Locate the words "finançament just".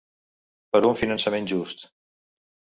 1.03-1.87